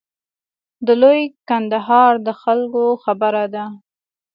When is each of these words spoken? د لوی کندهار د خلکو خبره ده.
د 0.85 0.87
لوی 1.01 1.21
کندهار 1.49 2.13
د 2.25 2.27
خلکو 2.41 2.83
خبره 3.03 3.45
ده. 3.53 3.65